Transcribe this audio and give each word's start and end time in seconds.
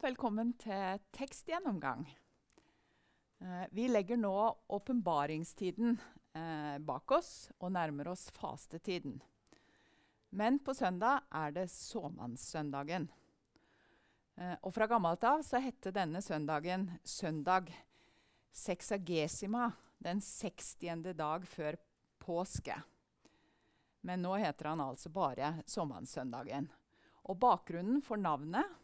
velkommen 0.00 0.54
til 0.56 1.00
tekstgjennomgang. 1.12 2.06
Eh, 3.40 3.64
vi 3.70 3.84
legger 3.88 4.16
nå 4.16 4.32
åpenbaringstiden 4.72 5.98
eh, 6.36 6.78
bak 6.80 7.12
oss 7.12 7.50
og 7.58 7.74
nærmer 7.74 8.08
oss 8.08 8.30
fastetiden. 8.32 9.18
Men 10.30 10.58
på 10.64 10.72
søndag 10.74 11.26
er 11.36 11.52
det 11.52 11.66
såmannssøndagen. 11.74 13.10
Eh, 14.40 14.56
og 14.62 14.72
fra 14.72 14.88
gammelt 14.88 15.24
av 15.28 15.44
så 15.44 15.60
hette 15.60 15.92
denne 15.92 16.24
søndagen 16.24 16.88
søndag 17.04 17.68
sexagesima, 18.56 19.68
den 20.00 20.24
60. 20.24 21.12
dag 21.12 21.44
før 21.44 21.76
påske. 22.24 22.78
Men 24.00 24.24
nå 24.24 24.38
heter 24.40 24.72
han 24.72 24.80
altså 24.80 25.12
bare 25.12 25.58
såmannssøndagen. 25.68 26.70
Og 27.28 27.36
bakgrunnen 27.36 28.00
for 28.00 28.16
navnet 28.16 28.80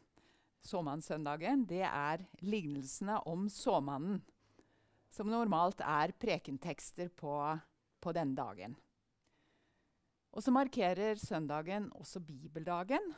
såmannssøndagen, 0.65 1.66
det 1.69 1.84
er 1.88 2.24
lignelsene 2.41 3.19
om 3.28 3.48
såmannen. 3.52 4.23
Som 5.12 5.30
normalt 5.33 5.80
er 5.80 6.12
prekentekster 6.20 7.09
på, 7.09 7.34
på 8.01 8.12
denne 8.16 8.37
dagen. 8.37 8.77
Og 10.37 10.45
så 10.45 10.52
markerer 10.52 11.16
søndagen 11.16 11.88
også 11.97 12.20
bibeldagen. 12.20 13.14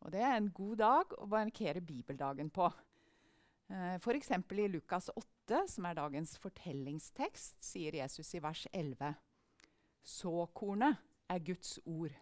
Og 0.00 0.12
det 0.12 0.22
er 0.24 0.36
en 0.36 0.50
god 0.50 0.80
dag 0.80 1.12
å 1.20 1.28
markere 1.30 1.82
bibeldagen 1.84 2.50
på. 2.50 2.66
Eh, 3.70 3.94
F.eks. 4.00 4.32
i 4.34 4.68
Lukas 4.68 5.10
8, 5.14 5.60
som 5.70 5.86
er 5.86 5.98
dagens 5.98 6.34
fortellingstekst, 6.42 7.60
sier 7.62 8.00
Jesus 8.00 8.34
i 8.34 8.42
vers 8.42 8.64
11.: 8.72 9.12
Såkornet 10.02 10.98
er 11.30 11.44
Guds 11.44 11.78
ord. 11.84 12.16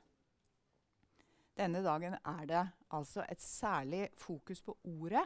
Denne 1.59 1.81
dagen 1.83 2.14
er 2.14 2.45
det 2.47 2.64
altså 2.95 3.25
et 3.27 3.42
særlig 3.42 4.09
fokus 4.17 4.62
på 4.62 4.77
ordet, 4.87 5.25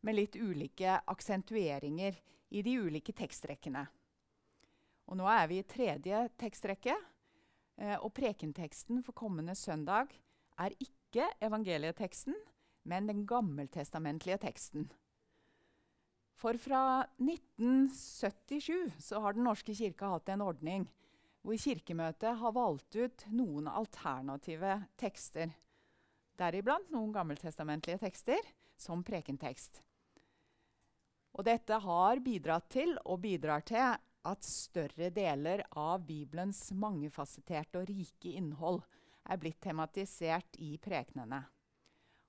med 0.00 0.14
litt 0.14 0.36
ulike 0.38 1.00
aksentueringer 1.10 2.16
i 2.54 2.62
de 2.62 2.76
ulike 2.78 3.12
tekstrekkene. 3.16 3.82
Og 5.10 5.18
nå 5.18 5.26
er 5.28 5.48
vi 5.50 5.58
i 5.60 5.66
tredje 5.66 6.20
tekstrekke, 6.38 6.94
eh, 7.80 7.96
og 7.98 8.12
prekenteksten 8.14 9.02
for 9.02 9.16
kommende 9.18 9.56
søndag 9.58 10.14
er 10.62 10.76
ikke 10.78 11.26
evangelieteksten, 11.42 12.36
men 12.86 13.10
den 13.10 13.26
gammeltestamentlige 13.26 14.38
teksten. 14.46 14.88
For 16.36 16.56
fra 16.60 17.04
1977 17.18 19.00
så 19.02 19.20
har 19.24 19.32
Den 19.32 19.48
norske 19.48 19.74
kirke 19.74 20.06
hatt 20.06 20.28
en 20.28 20.44
ordning 20.44 20.86
hvor 21.42 21.56
Kirkemøtet 21.56 22.36
har 22.40 22.52
valgt 22.52 22.96
ut 22.96 23.24
noen 23.32 23.68
alternative 23.68 24.82
tekster 25.00 25.54
deriblant 26.38 26.90
noen 26.94 27.12
gammeltestamentlige 27.14 28.00
tekster, 28.04 28.40
som 28.76 29.04
prekentekst. 29.04 29.80
Og 31.36 31.44
dette 31.44 31.78
har 31.84 32.20
bidratt 32.24 32.68
til, 32.72 32.96
og 33.04 33.20
bidrar 33.24 33.64
til, 33.68 33.96
at 34.26 34.42
større 34.44 35.10
deler 35.14 35.62
av 35.78 36.02
Bibelens 36.06 36.72
mangefasetterte 36.74 37.82
og 37.82 37.90
rike 37.90 38.32
innhold 38.34 38.80
er 39.26 39.38
blitt 39.38 39.60
tematisert 39.62 40.58
i 40.62 40.74
prekenene. 40.82 41.44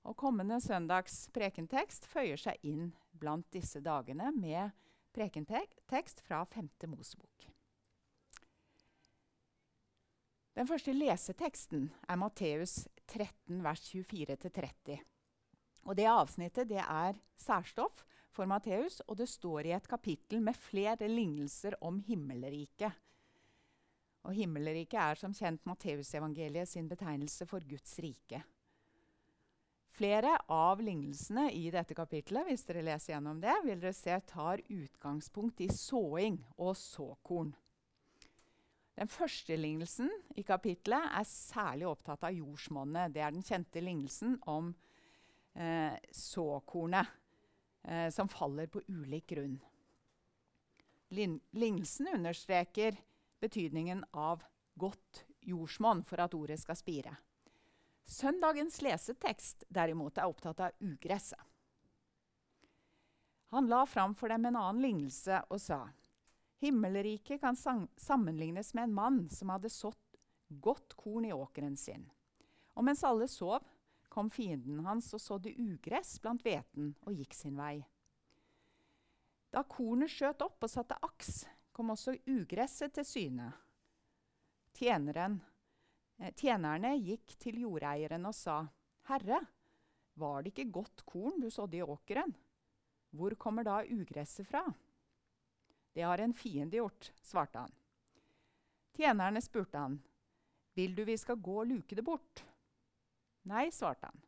Og 0.06 0.16
kommende 0.16 0.60
søndags 0.62 1.26
prekentekst 1.34 2.06
føyer 2.08 2.38
seg 2.38 2.62
inn 2.62 2.92
blant 3.18 3.48
disse 3.52 3.82
dagene 3.84 4.30
med 4.36 4.70
prekentekst 5.16 6.22
fra 6.24 6.44
5. 6.46 6.70
Mosebok. 6.86 7.48
Den 10.58 10.66
første 10.66 10.94
leseteksten 10.94 11.90
er 12.08 12.18
Matteus 12.18 12.80
13, 13.08 13.62
vers 13.64 13.82
24-30. 13.90 14.98
Og 15.88 15.96
Det 15.96 16.06
avsnittet 16.10 16.68
det 16.68 16.82
er 16.84 17.18
særstoff 17.40 18.04
for 18.34 18.46
Matteus, 18.46 19.00
og 19.08 19.16
det 19.18 19.28
står 19.28 19.66
i 19.66 19.74
et 19.76 19.88
kapittel 19.88 20.42
med 20.44 20.56
flere 20.56 21.08
lignelser 21.08 21.78
om 21.80 22.00
himmelriket. 22.04 22.92
Og 24.28 24.34
Himmelriket 24.36 24.98
er 25.00 25.16
som 25.16 25.32
kjent 25.32 25.64
Matteusevangeliet 25.66 26.68
sin 26.68 26.88
betegnelse 26.90 27.46
for 27.48 27.64
Guds 27.64 27.96
rike. 28.04 28.42
Flere 29.98 30.36
av 30.52 30.82
lignelsene 30.84 31.48
i 31.56 31.70
dette 31.74 31.96
kapittelet 31.96 32.46
hvis 32.46 32.66
dere 32.68 32.84
leser 32.86 33.14
gjennom 33.14 33.40
det, 33.42 33.54
vil 33.64 33.80
dere 33.80 33.96
se 33.96 34.14
tar 34.28 34.60
utgangspunkt 34.68 35.64
i 35.64 35.70
såing 35.74 36.36
og 36.58 36.76
såkorn. 36.78 37.54
Den 38.98 39.06
første 39.06 39.54
lignelsen 39.54 40.08
i 40.34 40.42
kapitlet 40.42 41.12
er 41.14 41.26
særlig 41.28 41.86
opptatt 41.86 42.24
av 42.26 42.34
jordsmonnet. 42.34 43.12
Det 43.14 43.22
er 43.22 43.34
den 43.34 43.44
kjente 43.46 43.82
lignelsen 43.84 44.34
om 44.50 44.72
eh, 45.54 45.94
såkornet 46.10 47.12
eh, 47.86 48.08
som 48.10 48.30
faller 48.32 48.66
på 48.66 48.82
ulik 48.88 49.28
grunn. 49.36 49.54
Lignelsen 51.14 52.10
understreker 52.10 52.98
betydningen 53.38 54.02
av 54.18 54.42
godt 54.74 55.22
jordsmonn 55.46 56.02
for 56.04 56.24
at 56.24 56.34
ordet 56.34 56.58
skal 56.58 56.76
spire. 56.76 57.14
Søndagens 58.08 58.80
lesetekst 58.82 59.62
derimot 59.70 60.18
er 60.18 60.26
opptatt 60.26 60.64
av 60.64 60.82
ugresset. 60.82 61.40
Han 63.54 63.70
la 63.70 63.84
fram 63.86 64.18
for 64.18 64.28
dem 64.28 64.50
en 64.50 64.58
annen 64.58 64.82
lignelse 64.82 65.38
og 65.46 65.62
sa:" 65.62 65.84
Himmelriket 66.58 67.40
kan 67.40 67.56
sammenlignes 67.96 68.74
med 68.74 68.88
en 68.88 68.94
mann 68.94 69.18
som 69.30 69.52
hadde 69.54 69.70
sådd 69.70 70.18
godt 70.48 70.96
korn 70.98 71.24
i 71.28 71.32
åkeren 71.32 71.76
sin. 71.76 72.08
Og 72.74 72.84
mens 72.86 73.04
alle 73.06 73.28
sov, 73.30 73.62
kom 74.08 74.30
fienden 74.32 74.80
hans 74.86 75.12
og 75.14 75.20
sådde 75.20 75.52
ugress 75.60 76.16
blant 76.22 76.42
hveten 76.42 76.94
og 77.06 77.14
gikk 77.14 77.36
sin 77.36 77.58
vei. 77.58 77.76
Da 79.52 79.62
kornet 79.68 80.10
skjøt 80.12 80.42
opp 80.44 80.64
og 80.64 80.72
satte 80.72 80.98
aks, 81.04 81.44
kom 81.72 81.92
også 81.94 82.16
ugresset 82.26 82.96
til 82.96 83.06
syne. 83.06 83.52
Tjeneren, 84.74 85.38
eh, 86.18 86.32
tjenerne 86.34 86.96
gikk 86.98 87.36
til 87.38 87.60
jordeieren 87.62 88.26
og 88.26 88.34
sa, 88.34 88.66
'Herre, 89.08 89.46
var 90.16 90.42
det 90.42 90.52
ikke 90.52 90.72
godt 90.72 91.06
korn 91.06 91.40
du 91.40 91.50
sådde 91.50 91.78
i 91.78 91.82
åkeren?' 91.82 92.34
Hvor 93.10 93.34
kommer 93.36 93.62
da 93.62 93.82
ugresset 93.84 94.46
fra?' 94.46 94.74
Det 95.92 96.02
har 96.02 96.18
en 96.18 96.34
fiende 96.34 96.76
gjort, 96.76 97.12
svarte 97.22 97.58
han. 97.58 97.72
Tjenerne 98.98 99.42
spurte 99.42 99.78
han, 99.78 100.02
Vil 100.74 100.94
du 100.94 101.04
vi 101.04 101.16
skal 101.18 101.36
gå 101.36 101.60
og 101.60 101.66
luke 101.66 101.94
det 101.94 102.02
bort? 102.02 102.44
Nei, 103.48 103.70
svarte 103.70 104.10
han. 104.10 104.20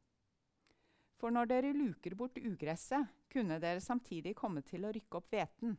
For 1.20 1.30
når 1.30 1.50
dere 1.50 1.72
luker 1.76 2.14
bort 2.16 2.38
ugresset, 2.38 3.06
kunne 3.30 3.60
dere 3.62 3.82
samtidig 3.82 4.32
komme 4.38 4.62
til 4.66 4.86
å 4.86 4.92
rykke 4.94 5.18
opp 5.18 5.28
hveten. 5.30 5.76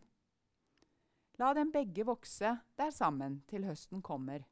La 1.42 1.54
dem 1.58 1.72
begge 1.74 2.06
vokse 2.08 2.54
der 2.78 2.92
sammen 2.94 3.42
til 3.50 3.66
høsten 3.66 4.04
kommer. 4.06 4.46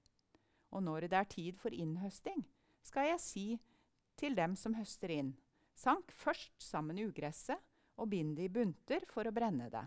Og 0.73 0.83
når 0.83 1.07
det 1.07 1.19
er 1.19 1.29
tid 1.29 1.59
for 1.61 1.75
innhøsting, 1.75 2.41
skal 2.81 3.11
jeg 3.11 3.21
si 3.23 3.45
til 4.19 4.35
dem 4.35 4.55
som 4.59 4.75
høster 4.75 5.13
inn, 5.13 5.35
sank 5.77 6.11
først 6.11 6.57
sammen 6.63 6.99
ugresset 7.05 7.61
og 7.99 8.09
bind 8.11 8.35
det 8.37 8.49
i 8.49 8.53
bunter 8.53 9.05
for 9.11 9.27
å 9.27 9.35
brenne 9.35 9.69
det 9.71 9.85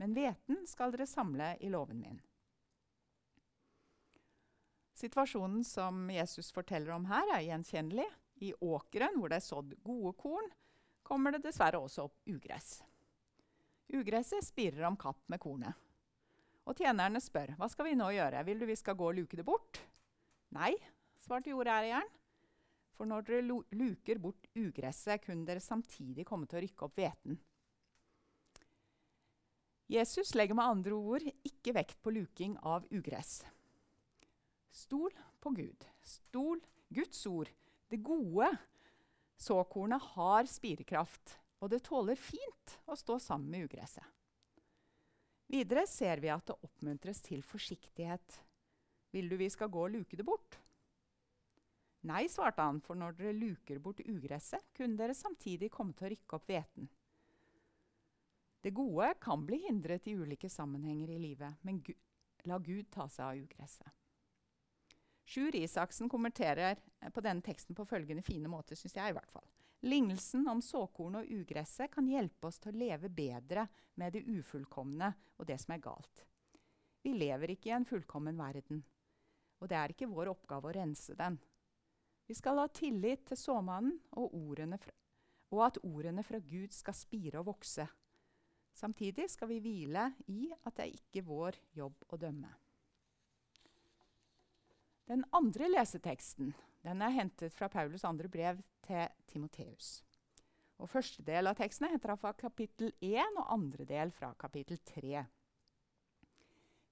men 0.00 0.14
hveten 0.16 0.64
skal 0.68 0.94
dere 0.94 1.06
samle 1.08 1.52
i 1.60 1.68
låven 1.68 2.00
min. 2.00 2.20
Situasjonen 4.96 5.64
som 5.64 6.10
Jesus 6.12 6.48
forteller 6.52 6.94
om 6.96 7.04
her, 7.08 7.28
er 7.36 7.44
gjenkjennelig. 7.44 8.06
I 8.40 8.54
åkeren, 8.64 9.18
hvor 9.20 9.28
det 9.28 9.40
er 9.40 9.44
sådd 9.44 9.74
gode 9.84 10.14
korn, 10.16 10.48
kommer 11.04 11.34
det 11.34 11.42
dessverre 11.44 11.80
også 11.80 12.06
opp 12.08 12.28
ugress. 12.28 12.78
Ugresset 13.92 14.46
spirer 14.46 14.86
om 14.88 14.96
kapp 15.00 15.20
med 15.28 15.40
kornet. 15.42 15.76
Og 16.64 16.80
tjenerne 16.80 17.20
spør 17.20 17.52
hva 17.58 17.68
skal 17.68 17.90
vi 17.90 17.98
nå 17.98 18.08
gjøre. 18.14 18.44
Vil 18.48 18.60
du 18.62 18.68
vi 18.68 18.78
skal 18.78 18.96
gå 18.96 19.10
og 19.10 19.18
luke 19.18 19.36
det 19.36 19.44
bort? 19.44 19.82
Nei, 20.56 20.72
svarte 21.20 21.52
jordeieren. 21.52 22.08
For 22.96 23.08
når 23.08 23.28
dere 23.28 23.60
luker 23.76 24.20
bort 24.20 24.48
ugresset, 24.56 25.24
kunne 25.24 25.48
dere 25.48 25.64
samtidig 25.64 26.24
komme 26.28 26.48
til 26.48 26.60
å 26.60 26.64
rykke 26.64 26.88
opp 26.88 27.00
hveten. 27.00 27.40
Jesus 29.90 30.34
legger 30.38 30.54
med 30.54 30.70
andre 30.70 30.94
ord 30.94 31.24
ikke 31.42 31.72
vekt 31.74 31.96
på 31.98 32.12
luking 32.14 32.52
av 32.62 32.84
ugress. 32.94 33.40
Stol 34.70 35.10
på 35.42 35.50
Gud. 35.56 35.86
Stol 36.06 36.60
Guds 36.94 37.24
ord. 37.26 37.50
Det 37.90 37.98
gode 38.06 38.52
såkornet 39.34 40.04
har 40.12 40.46
spirekraft, 40.46 41.34
og 41.58 41.72
det 41.72 41.80
tåler 41.88 42.14
fint 42.14 42.76
å 42.86 42.94
stå 42.94 43.18
sammen 43.18 43.50
med 43.50 43.66
ugresset. 43.66 44.06
Videre 45.50 45.82
ser 45.90 46.22
vi 46.22 46.30
at 46.30 46.46
det 46.46 46.60
oppmuntres 46.62 47.24
til 47.26 47.42
forsiktighet. 47.42 48.38
Vil 49.10 49.26
du 49.26 49.34
vi 49.40 49.50
skal 49.50 49.72
gå 49.74 49.88
og 49.88 49.96
luke 49.96 50.14
det 50.14 50.28
bort? 50.28 50.60
Nei, 52.06 52.28
svarte 52.30 52.62
han, 52.62 52.78
for 52.78 52.94
når 52.94 53.18
dere 53.18 53.34
luker 53.34 53.82
bort 53.82 54.06
ugresset, 54.06 54.70
kunne 54.70 55.02
dere 55.02 55.18
samtidig 55.18 55.74
komme 55.74 55.98
til 55.98 56.06
å 56.06 56.14
rykke 56.14 56.38
opp 56.38 56.46
hveten. 56.46 56.86
Det 58.60 58.70
gode 58.76 59.14
kan 59.20 59.46
bli 59.46 59.56
hindret 59.66 60.06
i 60.06 60.14
ulike 60.14 60.50
sammenhenger 60.50 61.10
i 61.10 61.18
livet, 61.18 61.54
men 61.62 61.80
Gud, 61.82 61.96
la 62.44 62.58
Gud 62.58 62.90
ta 62.92 63.08
seg 63.08 63.24
av 63.26 63.40
ugresset. 63.44 63.96
Sjur 65.30 65.54
Isaksen 65.56 66.08
kommenterer 66.10 66.80
på 67.14 67.22
denne 67.22 67.44
teksten 67.46 67.76
på 67.78 67.86
følgende 67.86 68.22
fine 68.26 68.50
måte, 68.50 68.76
syns 68.76 68.96
jeg 68.96 69.12
i 69.12 69.16
hvert 69.16 69.32
fall. 69.32 69.46
Lignelsen 69.86 70.48
om 70.50 70.60
såkorn 70.60 71.20
og 71.22 71.28
ugresset 71.32 71.92
kan 71.94 72.08
hjelpe 72.10 72.50
oss 72.50 72.58
til 72.60 72.74
å 72.74 72.80
leve 72.82 73.08
bedre 73.08 73.68
med 73.96 74.12
det 74.12 74.26
ufullkomne 74.26 75.12
og 75.38 75.46
det 75.48 75.56
som 75.62 75.72
er 75.72 75.84
galt. 75.84 76.24
Vi 77.00 77.14
lever 77.16 77.54
ikke 77.54 77.70
i 77.70 77.76
en 77.78 77.88
fullkommen 77.88 78.36
verden, 78.36 78.82
og 79.60 79.70
det 79.70 79.78
er 79.78 79.94
ikke 79.94 80.10
vår 80.10 80.34
oppgave 80.34 80.68
å 80.68 80.74
rense 80.76 81.16
den. 81.16 81.38
Vi 82.28 82.36
skal 82.36 82.60
ha 82.60 82.66
tillit 82.68 83.24
til 83.30 83.40
såmannen 83.40 83.96
og, 84.20 84.34
fra, 84.82 84.92
og 85.50 85.64
at 85.64 85.80
ordene 85.86 86.22
fra 86.26 86.38
Gud 86.44 86.74
skal 86.76 86.94
spire 86.94 87.40
og 87.40 87.48
vokse. 87.54 87.86
Samtidig 88.74 89.28
skal 89.30 89.50
vi 89.50 89.60
hvile 89.60 90.10
i 90.32 90.48
at 90.64 90.76
det 90.76 90.86
er 90.86 90.98
ikke 90.98 91.24
vår 91.26 91.58
jobb 91.76 92.04
å 92.08 92.18
dømme. 92.20 92.50
Den 95.10 95.24
andre 95.34 95.68
leseteksten 95.72 96.52
den 96.86 97.02
er 97.02 97.12
hentet 97.12 97.52
fra 97.52 97.68
Paulus' 97.68 98.06
andre 98.06 98.28
brev 98.28 98.60
til 98.86 99.08
Timoteus. 99.28 100.00
Og 100.80 100.88
Første 100.88 101.24
del 101.26 101.50
av 101.50 101.58
teksten 101.58 101.86
er 101.86 101.96
hentet 101.96 102.22
fra 102.22 102.32
kapittel 102.38 102.92
1, 103.04 103.36
og 103.36 103.52
andre 103.52 103.84
del 103.84 104.12
fra 104.16 104.30
kapittel 104.38 104.78
3. 104.88 105.24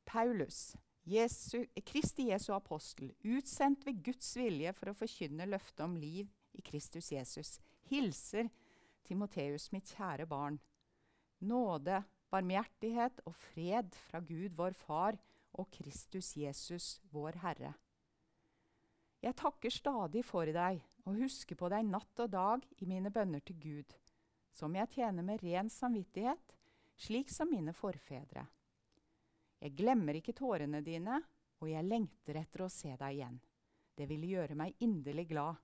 Paulus, 0.09 0.77
Jesu, 1.09 1.63
Kristi 1.87 2.29
Jesu 2.29 2.53
apostel, 2.53 3.15
utsendt 3.25 3.87
ved 3.87 4.03
Guds 4.05 4.35
vilje 4.37 4.75
for 4.77 4.91
å 4.91 4.97
forkynne 4.97 5.49
løftet 5.49 5.85
om 5.87 5.97
liv 5.97 6.29
i 6.53 6.65
Kristus 6.65 7.13
Jesus, 7.13 7.57
hilser 7.89 8.51
Timoteus, 9.09 9.71
mitt 9.73 9.89
kjære 9.95 10.27
barn. 10.29 10.59
Nåde, 11.39 12.03
barmhjertighet 12.33 13.21
og 13.27 13.35
fred 13.39 13.95
fra 14.09 14.21
Gud, 14.21 14.51
vår 14.59 14.75
Far, 14.75 15.19
og 15.59 15.71
Kristus 15.75 16.35
Jesus, 16.37 16.99
vår 17.11 17.39
Herre. 17.43 17.73
Jeg 19.23 19.35
takker 19.39 19.73
stadig 19.75 20.23
for 20.27 20.47
deg 20.47 20.83
og 21.07 21.19
husker 21.19 21.59
på 21.59 21.71
deg 21.73 21.87
natt 21.89 22.23
og 22.23 22.31
dag 22.31 22.67
i 22.79 22.87
mine 22.87 23.11
bønner 23.11 23.43
til 23.43 23.59
Gud, 23.59 23.95
som 24.55 24.75
jeg 24.79 24.91
tjener 24.95 25.27
med 25.27 25.43
ren 25.43 25.71
samvittighet, 25.71 26.55
slik 26.99 27.31
som 27.31 27.51
mine 27.51 27.75
forfedre. 27.75 28.45
Jeg 29.59 29.75
glemmer 29.79 30.19
ikke 30.19 30.37
tårene 30.39 30.83
dine, 30.87 31.19
og 31.59 31.71
jeg 31.71 31.87
lengter 31.87 32.39
etter 32.39 32.63
å 32.63 32.71
se 32.71 32.93
deg 32.99 33.17
igjen. 33.17 33.39
Det 33.99 34.07
ville 34.07 34.31
gjøre 34.31 34.59
meg 34.59 34.79
inderlig 34.85 35.27
glad. 35.33 35.59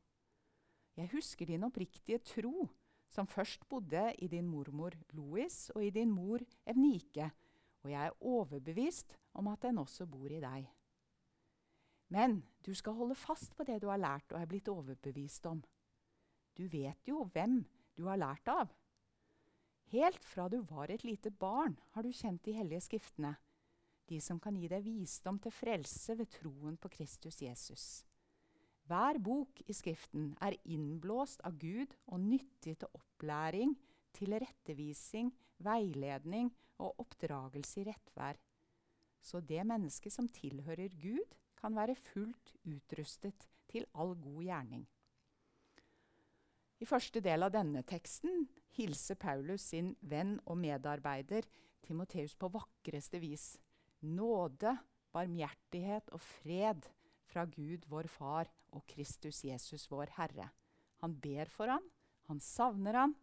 Jeg 0.99 1.11
husker 1.15 1.47
din 1.47 1.67
oppriktige 1.67 2.19
tro, 2.27 2.67
som 3.15 3.31
først 3.31 3.69
bodde 3.71 4.09
i 4.19 4.29
din 4.29 4.47
mormor 4.51 4.95
Louis 5.15 5.71
og 5.75 5.85
i 5.85 5.91
din 5.95 6.11
mor 6.11 6.43
Evnike, 6.67 7.31
og 7.85 7.91
jeg 7.93 8.07
er 8.07 8.23
overbevist 8.25 9.19
om 9.35 9.49
at 9.53 9.63
den 9.63 9.79
også 9.79 10.07
bor 10.07 10.27
i 10.33 10.41
deg. 10.43 10.67
Men 12.15 12.41
du 12.67 12.75
skal 12.75 12.97
holde 12.99 13.17
fast 13.19 13.55
på 13.57 13.65
det 13.65 13.81
du 13.83 13.89
har 13.89 14.01
lært 14.01 14.33
og 14.33 14.41
er 14.41 14.51
blitt 14.51 14.69
overbevist 14.69 15.47
om. 15.47 15.63
Du 16.55 16.67
vet 16.71 17.09
jo 17.09 17.25
hvem 17.35 17.63
du 17.97 18.07
har 18.07 18.21
lært 18.21 18.49
av. 18.51 18.73
Helt 19.95 20.25
fra 20.25 20.49
du 20.49 20.61
var 20.67 20.91
et 20.91 21.05
lite 21.05 21.31
barn, 21.31 21.77
har 21.95 22.03
du 22.03 22.13
kjent 22.13 22.43
de 22.47 22.55
hellige 22.57 22.87
skriftene, 22.89 23.35
de 24.09 24.21
som 24.21 24.41
kan 24.41 24.57
gi 24.59 24.69
deg 24.69 24.85
visdom 24.85 25.39
til 25.43 25.55
frelse 25.55 26.17
ved 26.19 26.31
troen 26.35 26.77
på 26.81 26.91
Kristus 26.93 27.41
Jesus. 27.43 27.87
Hver 28.85 29.19
bok 29.25 29.63
i 29.65 29.73
Skriften 29.73 30.35
er 30.45 30.57
innblåst 30.69 31.41
av 31.49 31.57
Gud 31.57 31.95
og 32.13 32.21
nyttig 32.21 32.77
til 32.83 32.91
opplæring, 32.93 33.73
tilrettevising, 34.13 35.31
veiledning 35.65 36.51
og 36.85 37.01
oppdragelse 37.01 37.81
i 37.81 37.87
rettvær. 37.89 38.37
Så 39.25 39.41
det 39.41 39.65
mennesket 39.65 40.13
som 40.13 40.29
tilhører 40.29 40.93
Gud, 41.01 41.33
kan 41.65 41.73
være 41.73 41.95
fullt 41.97 42.51
utrustet 42.69 43.47
til 43.73 43.87
all 43.97 44.13
god 44.21 44.43
gjerning. 44.45 44.83
I 46.77 46.85
første 46.85 47.23
del 47.25 47.47
av 47.47 47.55
denne 47.55 47.81
teksten 47.89 48.43
hilser 48.77 49.17
Paulus 49.17 49.71
sin 49.71 49.95
venn 50.05 50.35
og 50.45 50.59
medarbeider 50.61 51.47
Timoteus 51.87 52.35
på 52.37 52.51
vakreste 52.53 53.17
vis. 53.23 53.55
Nåde, 54.05 54.75
barmhjertighet 55.15 56.13
og 56.13 56.21
fred 56.21 56.85
fra 57.35 57.45
Gud 57.51 57.89
vår 57.91 58.07
Far 58.07 58.51
og 58.75 58.85
Kristus 58.87 59.43
Jesus 59.45 59.89
vår 59.91 60.13
Herre. 60.15 60.53
Han 61.03 61.17
ber 61.19 61.51
for 61.51 61.73
ham, 61.73 61.83
han 62.31 62.41
savner 62.41 62.95
ham, 62.97 63.17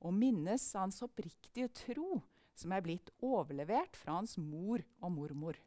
og 0.00 0.14
minnes 0.16 0.62
hans 0.78 1.02
oppriktige 1.04 1.68
tro, 1.74 2.22
som 2.56 2.72
er 2.72 2.84
blitt 2.84 3.10
overlevert 3.24 3.98
fra 3.98 4.20
hans 4.20 4.36
mor 4.40 4.80
og 5.02 5.12
mormor. 5.12 5.58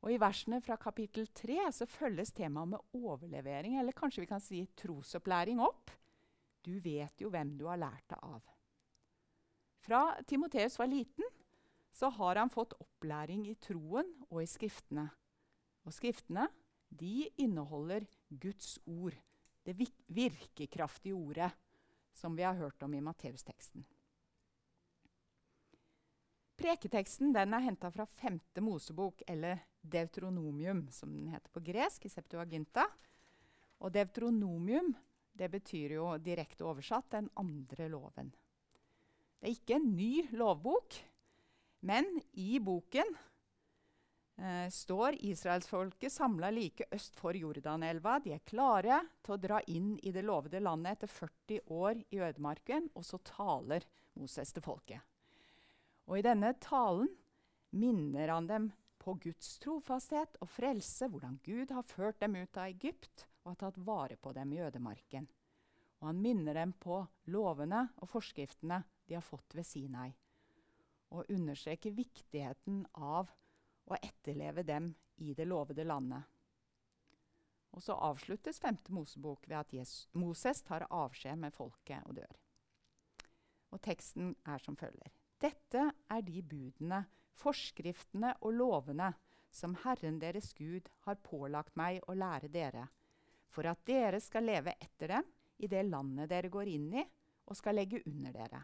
Og 0.00 0.14
I 0.14 0.18
versene 0.20 0.62
fra 0.64 0.78
kapittel 0.80 1.28
3 1.36 1.68
så 1.76 1.86
følges 1.86 2.32
temaet 2.32 2.72
med 2.72 2.96
overlevering, 2.96 3.76
eller 3.78 3.94
kanskje 3.96 4.24
vi 4.24 4.30
kan 4.30 4.40
si 4.40 4.62
trosopplæring, 4.80 5.60
opp. 5.60 5.92
Du 6.64 6.72
vet 6.80 7.20
jo 7.20 7.28
hvem 7.32 7.52
du 7.60 7.66
har 7.68 7.80
lært 7.80 8.08
det 8.08 8.18
av. 8.24 8.40
Fra 9.84 10.02
Timoteus 10.28 10.78
var 10.80 10.88
liten, 10.88 11.28
så 11.92 12.08
har 12.16 12.40
han 12.40 12.52
fått 12.52 12.76
opplæring 12.80 13.44
i 13.50 13.56
troen 13.60 14.08
og 14.30 14.40
i 14.42 14.48
Skriftene. 14.48 15.10
Og 15.86 15.94
Skriftene 15.94 16.48
de 16.90 17.28
inneholder 17.38 18.06
Guds 18.28 18.78
ord, 18.86 19.14
det 19.64 19.76
virkekraftige 20.08 21.14
ordet, 21.14 21.50
som 22.12 22.36
vi 22.36 22.42
har 22.42 22.58
hørt 22.58 22.82
om 22.82 22.94
i 22.94 23.02
Matteusteksten. 23.04 23.84
Preketeksten 26.60 27.30
den 27.32 27.54
er 27.56 27.62
henta 27.64 27.88
fra 27.94 28.04
5. 28.04 28.40
Mosebok, 28.60 29.22
eller 29.26 29.62
Deutronomium, 29.80 30.88
som 30.92 31.12
den 31.14 31.30
heter 31.32 31.48
på 31.54 31.62
gresk, 31.64 32.04
i 32.04 32.12
Septuaginta. 32.12 32.84
Og 33.80 33.94
Deutronomium 33.94 34.92
det 35.32 35.48
betyr 35.48 35.94
jo 35.96 36.06
direkte 36.20 36.66
oversatt 36.68 37.10
'den 37.10 37.30
andre 37.36 37.88
loven'. 37.88 38.30
Det 39.40 39.48
er 39.48 39.54
ikke 39.54 39.74
en 39.78 39.96
ny 39.96 40.26
lovbok, 40.36 40.98
men 41.80 42.04
i 42.34 42.58
boken 42.58 43.16
eh, 44.40 44.66
står 44.72 45.18
israelsfolket 45.28 46.12
samla 46.12 46.50
like 46.50 46.88
øst 46.90 47.16
for 47.20 47.36
Jordanelva. 47.36 48.18
De 48.24 48.34
er 48.34 48.44
klare 48.44 49.02
til 49.22 49.36
å 49.36 49.40
dra 49.40 49.60
inn 49.68 49.94
i 50.02 50.12
det 50.12 50.24
lovede 50.26 50.62
landet 50.64 50.98
etter 50.98 51.12
40 51.12 51.60
år 51.76 52.02
i 52.10 52.20
ødemarken, 52.20 52.90
og 52.94 53.06
så 53.06 53.20
taler 53.24 53.86
Moses 54.18 54.52
til 54.52 54.64
folket. 54.64 55.00
Og 56.10 56.18
i 56.18 56.26
denne 56.26 56.54
talen 56.58 57.10
minner 57.78 58.32
han 58.34 58.48
dem 58.50 58.70
på 59.00 59.14
Guds 59.22 59.54
trofasthet 59.62 60.36
og 60.42 60.50
frelse, 60.50 61.08
hvordan 61.08 61.38
Gud 61.44 61.70
har 61.72 61.86
ført 61.88 62.20
dem 62.20 62.36
ut 62.36 62.56
av 62.58 62.68
Egypt 62.68 63.26
og 63.44 63.54
har 63.54 63.60
tatt 63.62 63.78
vare 63.86 64.16
på 64.20 64.32
dem 64.36 64.52
i 64.52 64.60
ødemarken. 64.60 65.28
Og 66.00 66.08
han 66.08 66.20
minner 66.20 66.56
dem 66.56 66.72
på 66.80 66.98
lovene 67.32 67.86
og 68.00 68.10
forskriftene 68.10 68.82
de 69.08 69.16
har 69.16 69.24
fått 69.24 69.56
ved 69.56 69.66
Sinai, 69.66 70.10
og 71.10 71.30
understreker 71.32 71.94
viktigheten 71.96 72.84
av 72.94 73.32
å 73.90 73.98
etterleve 74.00 74.64
dem 74.66 74.90
i 75.20 75.34
det 75.34 75.46
lovede 75.48 75.84
landet. 75.84 76.22
Og 77.70 77.82
så 77.84 77.94
avsluttes 77.94 78.58
5. 78.58 78.82
Mosebok 78.94 79.46
ved 79.48 79.58
at 79.60 79.74
Moses 80.18 80.62
tar 80.66 80.88
avskjed 80.90 81.38
med 81.38 81.54
folket 81.54 82.06
og 82.06 82.18
dør. 82.18 82.38
Og 83.70 83.82
teksten 83.82 84.32
er 84.50 84.58
som 84.58 84.76
følger. 84.78 85.12
Dette 85.40 85.84
er 86.10 86.24
de 86.26 86.42
budene, 86.42 87.04
forskriftene 87.38 88.34
og 88.42 88.56
lovene 88.58 89.12
som 89.50 89.76
Herren 89.84 90.18
deres 90.22 90.52
Gud 90.54 90.90
har 91.06 91.22
pålagt 91.22 91.76
meg 91.78 92.02
å 92.06 92.14
lære 92.14 92.50
dere, 92.52 92.88
for 93.50 93.66
at 93.66 93.82
dere 93.86 94.20
skal 94.22 94.46
leve 94.46 94.76
etter 94.78 95.14
dem 95.16 95.30
i 95.58 95.70
det 95.70 95.82
landet 95.86 96.30
dere 96.30 96.50
går 96.52 96.70
inn 96.70 96.90
i, 96.94 97.06
og 97.50 97.58
skal 97.58 97.80
legge 97.80 98.02
under 98.06 98.34
dere. 98.34 98.60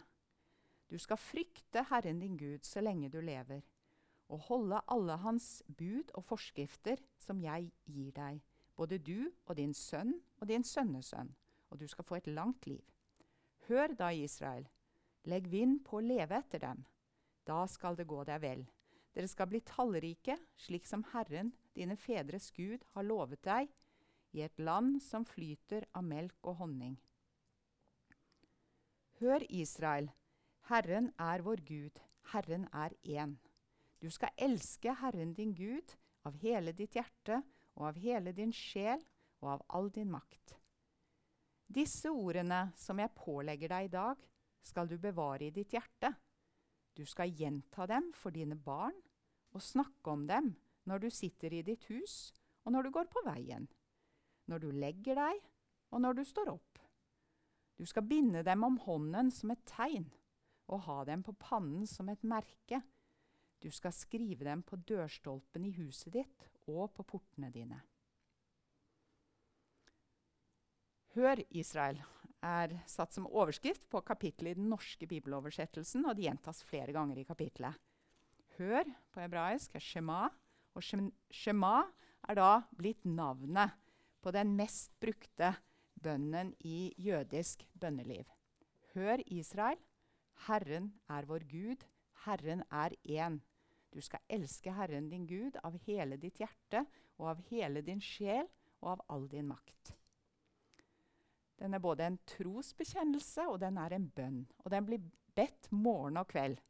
Du 0.86 0.98
skal 1.02 1.18
frykte 1.18 1.82
Herren 1.90 2.20
din 2.22 2.36
Gud 2.38 2.64
så 2.64 2.82
lenge 2.84 3.10
du 3.10 3.18
lever, 3.24 3.64
og 4.28 4.46
holde 4.48 4.80
alle 4.90 5.16
hans 5.22 5.62
bud 5.78 6.10
og 6.14 6.24
forskrifter 6.24 7.02
som 7.22 7.40
jeg 7.42 7.70
gir 7.86 8.12
deg, 8.16 8.40
både 8.76 8.98
du 8.98 9.30
og 9.46 9.56
din 9.56 9.74
sønn 9.74 10.14
og 10.40 10.48
din 10.50 10.64
sønnesønn, 10.64 11.30
og 11.70 11.80
du 11.80 11.86
skal 11.88 12.04
få 12.04 12.18
et 12.18 12.30
langt 12.30 12.66
liv. 12.66 12.82
Hør 13.68 13.94
da, 13.98 14.10
Israel, 14.10 14.66
Legg 15.26 15.48
vind 15.50 15.80
på 15.82 15.98
å 15.98 16.04
leve 16.04 16.38
etter 16.38 16.62
dem. 16.62 16.84
Da 17.46 17.64
skal 17.70 17.96
det 17.98 18.06
gå 18.06 18.20
deg 18.28 18.42
vel. 18.44 18.62
Dere 19.14 19.30
skal 19.30 19.48
bli 19.50 19.58
tallrike, 19.66 20.36
slik 20.60 20.86
som 20.86 21.02
Herren, 21.10 21.50
dine 21.74 21.96
fedres 21.98 22.52
Gud, 22.54 22.84
har 22.94 23.06
lovet 23.06 23.42
deg, 23.46 23.72
i 24.36 24.44
et 24.44 24.60
land 24.60 25.00
som 25.02 25.24
flyter 25.26 25.86
av 25.96 26.04
melk 26.06 26.36
og 26.46 26.60
honning. 26.60 26.94
Hør, 29.18 29.42
Israel, 29.48 30.10
Herren 30.68 31.10
er 31.18 31.42
vår 31.42 31.62
Gud, 31.66 32.02
Herren 32.34 32.68
er 32.72 32.94
én. 33.02 33.38
Du 33.98 34.10
skal 34.12 34.34
elske 34.36 34.92
Herren 35.00 35.32
din 35.34 35.54
Gud 35.56 35.94
av 36.26 36.36
hele 36.42 36.74
ditt 36.76 36.96
hjerte 36.98 37.40
og 37.76 37.90
av 37.90 37.98
hele 38.00 38.32
din 38.36 38.52
sjel 38.52 39.00
og 39.42 39.56
av 39.56 39.64
all 39.78 39.90
din 39.92 40.10
makt. 40.10 40.56
Disse 41.66 42.12
ordene 42.12 42.70
som 42.78 43.00
jeg 43.02 43.14
pålegger 43.16 43.72
deg 43.72 43.88
i 43.88 43.94
dag, 43.96 44.20
skal 44.66 44.88
du 44.90 44.96
bevare 44.98 45.46
i 45.46 45.54
ditt 45.54 45.74
hjerte. 45.74 46.12
Du 46.96 47.04
skal 47.06 47.30
gjenta 47.30 47.86
dem 47.86 48.10
for 48.16 48.34
dine 48.34 48.56
barn 48.56 48.96
og 49.54 49.62
snakke 49.62 50.10
om 50.10 50.26
dem 50.26 50.54
når 50.86 51.04
du 51.04 51.10
sitter 51.10 51.54
i 51.54 51.64
ditt 51.66 51.86
hus 51.90 52.32
og 52.64 52.74
når 52.74 52.86
du 52.86 52.94
går 52.94 53.10
på 53.10 53.22
veien, 53.26 53.66
når 54.50 54.62
du 54.62 54.70
legger 54.74 55.18
deg 55.18 55.42
og 55.94 56.02
når 56.02 56.18
du 56.18 56.24
står 56.24 56.50
opp, 56.54 56.72
Du 57.76 57.84
skal 57.84 58.06
binde 58.08 58.40
dem 58.42 58.64
om 58.64 58.78
hånden 58.80 59.30
som 59.30 59.50
et 59.52 59.60
tegn 59.68 60.06
og 60.72 60.86
ha 60.86 61.02
dem 61.04 61.22
på 61.22 61.34
pannen 61.36 61.84
som 61.86 62.08
et 62.08 62.22
merke. 62.24 62.80
Du 63.66 63.72
skal 63.74 63.90
skrive 63.90 64.46
dem 64.46 64.60
på 64.62 64.76
dørstolpen 64.86 65.64
i 65.66 65.72
huset 65.74 66.12
ditt 66.14 66.44
og 66.70 66.92
på 66.94 67.02
portene 67.02 67.48
dine. 67.50 67.80
Hør, 71.16 71.40
Israel, 71.50 71.98
er 72.46 72.76
satt 72.86 73.16
som 73.16 73.26
overskrift 73.26 73.88
på 73.90 74.04
kapittelet 74.06 74.54
i 74.54 74.60
den 74.60 74.68
norske 74.70 75.08
bibeloversettelsen, 75.10 76.04
og 76.06 76.14
det 76.14 76.28
gjentas 76.28 76.62
flere 76.68 76.94
ganger 76.94 77.18
i 77.18 77.24
kapittelet. 77.26 77.74
Hør 78.60 78.86
på 79.10 79.24
hebraisk 79.24 79.74
er 79.74 79.82
shema, 79.82 80.28
og 80.76 80.86
shema 81.34 81.80
er 82.28 82.38
da 82.38 82.50
blitt 82.76 83.02
navnet 83.02 83.74
på 84.22 84.30
den 84.36 84.54
mest 84.54 84.94
brukte 85.02 85.56
bønnen 86.06 86.54
i 86.62 86.92
jødisk 87.02 87.66
bønneliv. 87.74 88.30
Hør, 88.94 89.26
Israel, 89.26 89.82
Herren 90.46 90.92
er 91.10 91.26
vår 91.26 91.48
Gud, 91.50 91.82
Herren 92.28 92.62
er 92.70 92.94
én. 93.02 93.42
Du 93.96 94.02
skal 94.04 94.20
elske 94.28 94.72
Herren 94.76 95.08
din 95.08 95.24
Gud 95.26 95.56
av 95.64 95.78
hele 95.86 96.18
ditt 96.20 96.42
hjerte 96.42 96.82
og 97.16 97.30
av 97.30 97.38
hele 97.48 97.80
din 97.80 98.02
sjel 98.04 98.44
og 98.82 98.90
av 98.92 99.04
all 99.14 99.24
din 99.32 99.48
makt. 99.48 99.94
Den 101.56 101.72
er 101.72 101.80
både 101.80 102.04
en 102.04 102.18
trosbekjennelse 102.28 103.46
og 103.48 103.56
den 103.62 103.78
er 103.80 103.94
en 103.96 104.10
bønn. 104.12 104.42
Og 104.64 104.70
den 104.74 104.84
blir 104.84 105.06
bedt 105.36 105.70
morgen 105.72 106.20
og 106.20 106.28
kveld, 106.28 106.60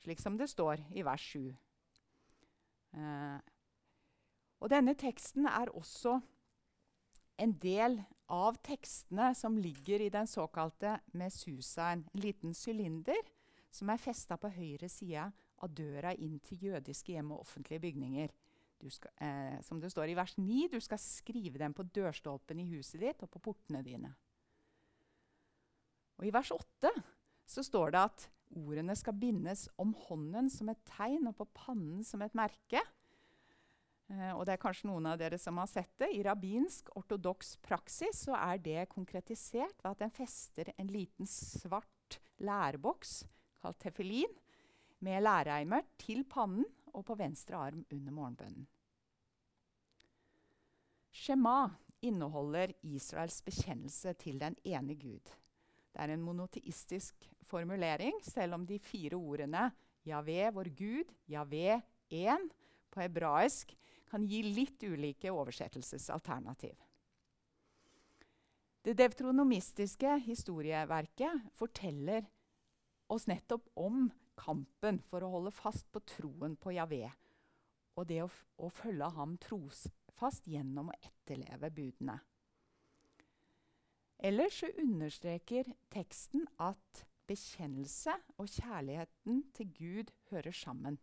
slik 0.00 0.22
som 0.24 0.38
det 0.40 0.48
står 0.48 0.80
i 0.96 1.04
vers 1.04 1.26
7. 1.34 1.42
Eh, 2.96 3.38
og 4.58 4.72
denne 4.72 4.94
teksten 4.96 5.46
er 5.52 5.68
også 5.76 6.16
en 7.38 7.52
del 7.60 8.00
av 8.32 8.56
tekstene 8.64 9.34
som 9.36 9.60
ligger 9.60 10.00
i 10.00 10.08
den 10.12 10.26
såkalte 10.26 10.96
mesusaen, 11.12 12.06
en 12.08 12.24
liten 12.24 12.56
sylinder 12.56 13.20
som 13.70 13.92
er 13.92 14.00
festa 14.00 14.40
på 14.40 14.48
høyre 14.56 14.88
side 14.88 15.28
av 15.64 15.74
døra 15.74 16.14
inn 16.14 16.38
til 16.44 16.68
jødiske 16.68 17.14
hjem 17.14 17.32
og 17.34 17.42
offentlige 17.46 17.82
bygninger. 17.86 18.32
Skal, 18.78 19.10
eh, 19.18 19.58
som 19.66 19.80
det 19.82 19.90
står 19.90 20.12
i 20.12 20.16
vers 20.18 20.36
9, 20.38 20.68
du 20.70 20.78
skal 20.80 21.00
skrive 21.02 21.58
dem 21.58 21.74
på 21.74 21.82
dørstolpen 21.82 22.60
i 22.62 22.68
huset 22.76 23.00
ditt 23.02 23.22
og 23.26 23.30
på 23.32 23.42
portene 23.50 23.82
dine. 23.82 24.12
Og 26.18 26.26
I 26.26 26.34
vers 26.34 26.50
8 26.54 26.92
så 27.48 27.64
står 27.66 27.94
det 27.94 28.04
at 28.04 28.28
ordene 28.54 28.94
skal 28.96 29.16
bindes 29.18 29.66
om 29.82 29.94
hånden 30.06 30.48
som 30.50 30.70
et 30.70 30.80
tegn 30.88 31.28
og 31.30 31.36
på 31.40 31.48
pannen 31.58 32.04
som 32.06 32.22
et 32.22 32.38
merke. 32.38 32.82
Eh, 34.08 34.32
og 34.32 34.46
det 34.46 34.54
er 34.54 34.62
kanskje 34.62 34.88
noen 34.88 35.10
av 35.10 35.18
dere 35.20 35.38
som 35.40 35.58
har 35.60 35.68
sett 35.70 35.92
det. 36.00 36.12
I 36.14 36.22
rabbinsk 36.26 36.92
ortodoks 36.98 37.56
praksis 37.64 38.24
så 38.28 38.38
er 38.38 38.62
det 38.62 38.88
konkretisert 38.94 39.82
ved 39.82 39.90
at 39.90 40.06
en 40.06 40.14
fester 40.14 40.72
en 40.76 40.92
liten 40.92 41.28
svart 41.28 42.20
læreboks 42.38 43.24
kalt 43.58 43.80
tefilin 43.82 44.30
med 45.04 45.22
lærreimer 45.22 45.86
til 46.00 46.24
pannen 46.28 46.66
og 46.94 47.04
på 47.06 47.16
venstre 47.18 47.56
arm 47.56 47.84
under 47.92 48.14
morgenbønnen. 48.14 48.66
Shema 51.12 51.68
inneholder 52.02 52.72
Israels 52.86 53.40
bekjennelse 53.42 54.12
til 54.20 54.38
den 54.40 54.56
ene 54.64 54.94
Gud. 54.94 55.34
Det 55.92 56.04
er 56.04 56.12
en 56.14 56.22
monoteistisk 56.22 57.28
formulering, 57.42 58.20
selv 58.22 58.54
om 58.54 58.66
de 58.66 58.78
fire 58.78 59.16
ordene 59.16 59.70
Javé, 60.06 60.50
vår 60.54 60.70
Gud, 60.76 61.10
Javé, 61.28 61.80
én, 62.10 62.48
på 62.90 63.00
hebraisk 63.02 63.74
kan 64.08 64.24
gi 64.24 64.42
litt 64.42 64.82
ulike 64.82 65.32
oversettelsesalternativ. 65.32 66.76
Det 68.84 68.94
devtronomistiske 68.96 70.14
historieverket 70.24 71.50
forteller 71.58 72.24
oss 73.12 73.26
nettopp 73.28 73.66
om 73.76 74.06
kampen 74.38 75.00
for 75.10 75.24
å 75.24 75.32
holde 75.36 75.54
fast 75.54 75.88
på 75.92 76.02
troen 76.06 76.56
på 76.60 76.76
Javé 76.76 77.08
og 77.98 78.06
det 78.06 78.22
å, 78.22 78.30
å 78.62 78.70
følge 78.70 79.10
ham 79.16 79.34
trosfast 79.42 80.46
gjennom 80.46 80.92
å 80.92 80.98
etterleve 81.02 81.70
budene. 81.74 82.18
Ellers 84.18 84.60
så 84.62 84.70
understreker 84.82 85.68
teksten 85.94 86.46
at 86.62 87.04
bekjennelse 87.28 88.14
og 88.40 88.48
kjærligheten 88.50 89.44
til 89.54 89.70
Gud 89.76 90.12
hører 90.30 90.54
sammen. 90.54 90.98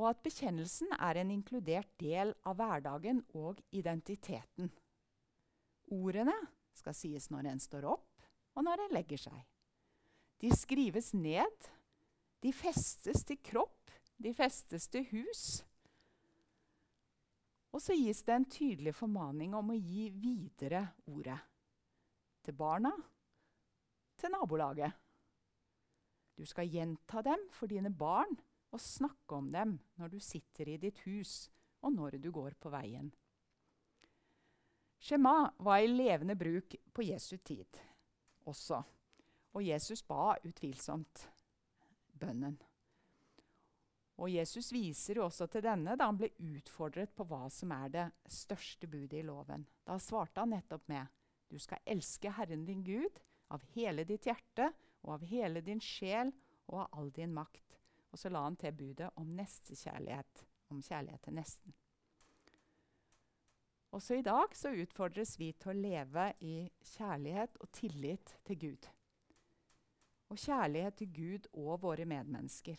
Og 0.00 0.08
at 0.10 0.22
bekjennelsen 0.24 0.90
er 0.96 1.20
en 1.20 1.30
inkludert 1.34 1.90
del 2.00 2.32
av 2.48 2.56
hverdagen 2.58 3.20
og 3.36 3.60
identiteten. 3.76 4.72
Ordene 5.94 6.34
skal 6.74 6.96
sies 6.98 7.28
når 7.30 7.52
en 7.52 7.62
står 7.62 7.86
opp, 7.92 8.24
og 8.56 8.64
når 8.66 8.86
en 8.86 8.96
legger 8.96 9.20
seg. 9.28 9.42
De 10.44 10.50
skrives 10.52 11.14
ned. 11.16 11.68
De 12.44 12.50
festes 12.52 13.22
til 13.24 13.38
kropp. 13.40 13.88
De 14.20 14.34
festes 14.36 14.90
til 14.92 15.06
hus. 15.08 15.62
Og 17.72 17.80
så 17.80 17.96
gis 17.96 18.20
det 18.26 18.34
en 18.34 18.44
tydelig 18.52 18.92
formaning 18.92 19.54
om 19.56 19.72
å 19.72 19.78
gi 19.78 20.10
videre 20.12 20.82
ordet. 21.08 21.38
Til 22.44 22.58
barna, 22.58 22.90
til 24.20 24.34
nabolaget. 24.34 24.92
Du 26.36 26.44
skal 26.44 26.68
gjenta 26.68 27.22
dem 27.24 27.46
for 27.56 27.72
dine 27.72 27.88
barn 27.88 28.36
og 28.68 28.82
snakke 28.84 29.38
om 29.38 29.48
dem 29.54 29.78
når 29.96 30.12
du 30.12 30.18
sitter 30.20 30.74
i 30.74 30.80
ditt 30.82 31.00
hus, 31.06 31.46
og 31.80 31.96
når 31.96 32.18
du 32.20 32.28
går 32.34 32.58
på 32.60 32.68
veien. 32.74 33.08
Shema 35.00 35.38
var 35.64 35.80
i 35.80 35.88
levende 35.88 36.36
bruk 36.36 36.76
på 36.92 37.08
Jesu 37.08 37.38
tid 37.40 37.80
også. 38.44 38.82
Og 39.54 39.62
Jesus 39.62 40.02
ba 40.02 40.34
utvilsomt 40.42 41.28
bønnen. 42.18 42.56
Og 44.22 44.30
Jesus 44.30 44.70
viser 44.72 45.18
jo 45.18 45.26
også 45.26 45.48
til 45.50 45.64
denne 45.64 45.96
da 45.98 46.06
han 46.06 46.18
ble 46.18 46.30
utfordret 46.38 47.10
på 47.14 47.26
hva 47.26 47.48
som 47.50 47.72
er 47.74 47.90
det 47.90 48.06
største 48.30 48.86
budet 48.90 49.20
i 49.20 49.26
loven. 49.26 49.66
Da 49.86 49.98
svarte 49.98 50.42
han 50.42 50.54
nettopp 50.54 50.86
med 50.90 51.10
du 51.50 51.58
skal 51.62 51.82
elske 51.86 52.32
Herren 52.34 52.64
din 52.66 52.82
Gud 52.82 53.20
av 53.54 53.62
hele 53.74 54.02
ditt 54.08 54.26
hjerte 54.26 54.70
og 55.04 55.18
av 55.18 55.26
hele 55.28 55.60
din 55.62 55.82
sjel 55.82 56.32
og 56.66 56.80
av 56.86 56.98
all 56.98 57.12
din 57.14 57.34
makt. 57.34 57.78
Og 58.10 58.18
så 58.18 58.30
la 58.30 58.42
han 58.46 58.56
til 58.58 58.74
budet 58.74 59.10
om 59.20 59.34
nestekjærlighet, 59.36 60.44
om 60.70 60.82
kjærlighet 60.82 61.22
til 61.26 61.36
nesten. 61.38 61.76
Også 63.94 64.18
i 64.18 64.26
dag 64.26 64.56
så 64.58 64.72
utfordres 64.74 65.36
vi 65.38 65.52
til 65.52 65.70
å 65.70 65.78
leve 65.78 66.32
i 66.42 66.56
kjærlighet 66.94 67.60
og 67.60 67.70
tillit 67.74 68.38
til 68.46 68.58
Gud 68.58 68.90
og 70.34 70.40
kjærlighet 70.42 70.98
til 70.98 71.10
Gud 71.14 71.48
og 71.54 71.78
våre 71.84 72.04
medmennesker. 72.08 72.78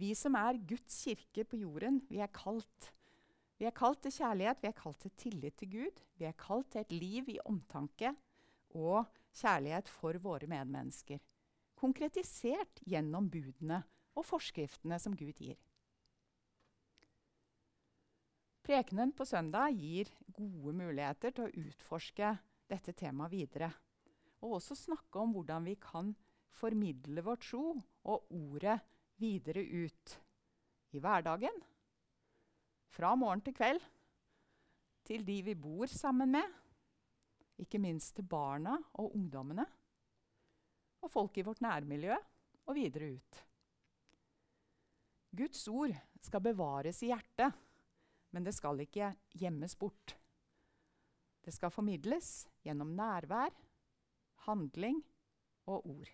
Vi 0.00 0.12
som 0.16 0.36
er 0.38 0.60
Guds 0.68 1.02
kirke 1.04 1.44
på 1.48 1.60
jorden, 1.60 2.00
vi 2.08 2.20
er 2.20 2.30
kalt. 2.32 2.90
Vi 3.60 3.66
er 3.68 3.74
kalt 3.76 4.02
til 4.04 4.14
kjærlighet, 4.14 4.60
vi 4.62 4.68
er 4.70 4.76
kalt 4.76 5.00
til 5.04 5.14
tillit 5.20 5.56
til 5.60 5.72
Gud. 5.72 6.04
Vi 6.16 6.28
er 6.28 6.36
kalt 6.38 6.70
til 6.72 6.84
et 6.84 6.92
liv 6.92 7.32
i 7.32 7.40
omtanke 7.44 8.12
og 8.76 9.08
kjærlighet 9.36 9.88
for 9.88 10.16
våre 10.22 10.48
medmennesker. 10.48 11.20
Konkretisert 11.80 12.80
gjennom 12.84 13.28
budene 13.32 13.82
og 14.16 14.26
forskriftene 14.28 15.00
som 15.00 15.16
Gud 15.16 15.36
gir. 15.40 15.58
Prekenen 18.64 19.12
på 19.16 19.24
søndag 19.24 19.72
gir 19.80 20.12
gode 20.28 20.76
muligheter 20.76 21.32
til 21.34 21.48
å 21.48 21.68
utforske 21.68 22.34
dette 22.70 22.92
temaet 22.94 23.32
videre 23.32 23.72
og 24.40 24.56
også 24.58 24.76
snakke 24.78 25.20
om 25.20 25.34
hvordan 25.34 25.66
vi 25.68 25.76
kan 25.80 26.14
formidle 26.60 27.22
vår 27.24 27.40
tro 27.44 27.64
og 28.10 28.32
ordet 28.34 28.78
videre 29.20 29.62
ut 29.62 30.16
i 30.96 31.02
hverdagen. 31.02 31.60
Fra 32.90 33.14
morgen 33.14 33.42
til 33.44 33.54
kveld. 33.54 33.82
Til 35.06 35.24
de 35.26 35.36
vi 35.46 35.54
bor 35.54 35.86
sammen 35.90 36.32
med. 36.34 36.56
Ikke 37.60 37.78
minst 37.78 38.16
til 38.16 38.26
barna 38.26 38.76
og 38.98 39.14
ungdommene. 39.14 39.66
Og 41.00 41.12
folk 41.12 41.38
i 41.38 41.44
vårt 41.44 41.62
nærmiljø 41.64 42.16
og 42.66 42.76
videre 42.76 43.14
ut. 43.16 43.40
Guds 45.36 45.62
ord 45.70 45.94
skal 46.20 46.42
bevares 46.42 47.02
i 47.04 47.12
hjertet, 47.12 47.54
men 48.34 48.44
det 48.44 48.54
skal 48.56 48.82
ikke 48.82 49.12
gjemmes 49.38 49.76
bort. 49.78 50.16
Det 51.40 51.54
skal 51.54 51.72
formidles 51.72 52.48
gjennom 52.66 52.90
nærvær 52.98 53.54
handling 54.46 55.02
og 55.66 55.86
ord. 55.86 56.12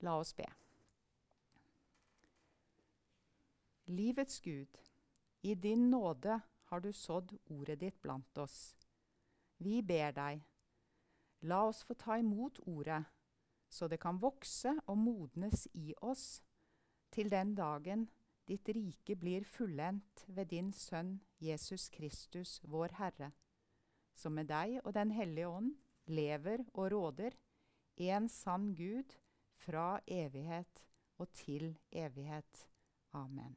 La 0.00 0.18
oss 0.20 0.34
be. 0.34 0.46
Livets 3.86 4.40
Gud, 4.40 4.80
i 5.42 5.54
din 5.54 5.90
nåde 5.90 6.40
har 6.64 6.80
du 6.80 6.92
sådd 6.92 7.36
ordet 7.52 7.80
ditt 7.80 8.00
blant 8.02 8.38
oss. 8.38 8.74
Vi 9.58 9.82
ber 9.82 10.10
deg, 10.16 10.40
la 11.40 11.60
oss 11.68 11.84
få 11.84 11.94
ta 11.94 12.16
imot 12.18 12.60
ordet, 12.66 13.04
så 13.68 13.88
det 13.88 14.00
kan 14.00 14.20
vokse 14.20 14.72
og 14.86 14.98
modnes 14.98 15.68
i 15.74 15.94
oss 16.00 16.42
til 17.12 17.30
den 17.30 17.54
dagen 17.54 18.08
ditt 18.48 18.68
rike 18.68 19.16
blir 19.16 19.44
fullendt 19.44 20.24
ved 20.28 20.46
din 20.46 20.72
Sønn 20.72 21.20
Jesus 21.40 21.88
Kristus, 21.88 22.60
vår 22.64 22.96
Herre. 22.98 23.30
Som 24.14 24.34
med 24.36 24.50
deg 24.50 24.78
og 24.84 24.94
Den 24.94 25.10
hellige 25.14 25.48
ånd 25.48 25.74
lever 26.06 26.64
og 26.74 26.92
råder, 26.92 27.34
en 27.96 28.28
sann 28.28 28.72
Gud, 28.74 29.14
fra 29.64 30.00
evighet 30.06 30.82
og 31.18 31.30
til 31.32 31.76
evighet. 31.92 32.66
Amen. 33.14 33.54